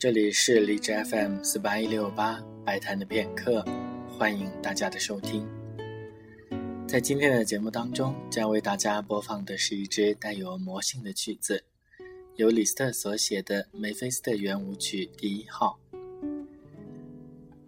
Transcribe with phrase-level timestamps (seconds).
[0.00, 3.64] 这里是荔枝 FM 四八一六八白谈的片刻，
[4.08, 5.44] 欢迎大家的收听。
[6.86, 11.64] 在今天的节目当中，将为大家播放的是一支带有魔性的曲子，
[12.36, 15.76] 由李斯特所写的《梅菲斯特圆舞曲》第一号。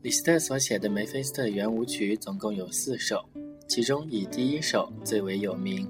[0.00, 3.28] 李斯特所写的《梅菲斯特圆舞曲》总共有四首，
[3.66, 5.84] 其中以第一首最为有名。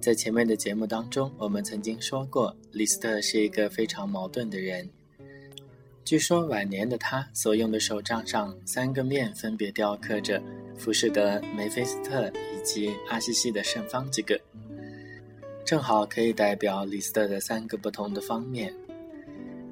[0.00, 4.90] 在前面的节目当中，我们曾经说过，李斯特是一个非常矛盾的人。
[6.04, 10.40] 据说晚年的他所用的手杖上三个面分别雕刻着
[10.76, 14.38] 浮士德、梅菲斯特以及阿西西的圣方几个，
[15.64, 18.70] 正好可以代表李斯特的三个不同的方面。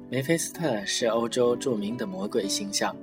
[0.09, 2.95] 梅菲斯特是欧洲著名的魔鬼形象，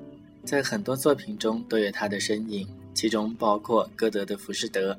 [0.44, 4.92] 在很多作品中都有他的身影，其中包括歌德的《浮士德》。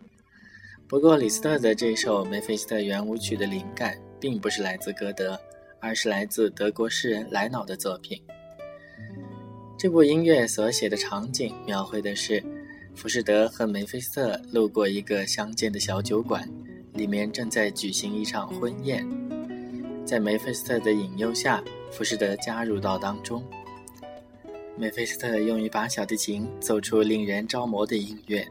[0.88, 5.38] 不过，李斯特的这首梅菲斯特圆舞曲的灵感并不是来自歌德。
[5.82, 8.22] 而是来自德国诗人莱瑙的作品。
[9.78, 12.42] 这部音乐所写的场景描绘的是，
[12.96, 16.48] 浮士德和梅菲斯特路过一个乡间的小酒馆，
[16.94, 19.04] 里面正在举行一场婚宴。
[20.06, 23.44] 在梅菲斯特的引诱下，浮士德加入到当中。
[24.78, 28.48] 梅菲斯特用一把小提琴奏出令人着魔的音乐，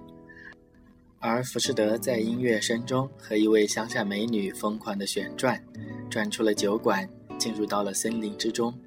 [1.20, 5.62] 而浮士德在音乐声中和一位乡下美女疯狂的旋转，
[6.10, 7.08] 转出了酒馆。
[7.40, 8.78] 进入到了森林之中，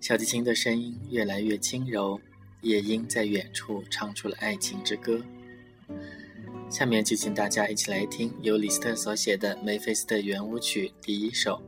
[0.00, 2.18] 小提琴的声音越来越轻柔，
[2.62, 5.20] 夜莺在远处唱出了爱情之歌。
[6.70, 11.60] 下面就请大家一起来听由李斯特所写的《梅菲斯特圆舞曲》第一首。